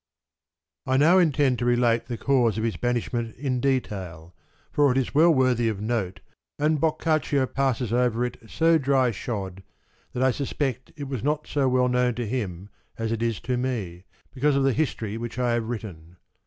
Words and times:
I 0.87 0.97
now 0.97 1.19
intend 1.19 1.59
to 1.59 1.65
relate 1.65 2.07
the 2.07 2.17
cause 2.17 2.57
of 2.57 2.63
his 2.63 2.75
banishment 2.75 3.35
in 3.37 3.59
detail, 3.59 4.33
for 4.71 4.91
it 4.91 4.97
is 4.97 5.13
well 5.13 5.31
worthy 5.31 5.69
of 5.69 5.79
note, 5.79 6.21
and 6.57 6.81
Boccaccio 6.81 7.45
passes 7.45 7.93
over 7.93 8.25
it 8.25 8.37
so 8.47 8.79
dry 8.79 9.11
shod 9.11 9.61
that 10.13 10.23
I 10.23 10.31
suspect 10.31 10.91
it 10.95 11.03
was 11.07 11.23
not 11.23 11.45
so 11.45 11.69
well 11.69 11.87
known 11.87 12.15
to 12.15 12.25
him 12.25 12.69
as 12.97 13.11
it 13.11 13.21
is 13.21 13.39
to 13.41 13.57
me, 13.57 14.05
because 14.33 14.55
of 14.55 14.63
the 14.63 14.73
history 14.73 15.19
which 15.19 15.37
I 15.37 15.53
have 15.53 15.69
written. 15.69 16.17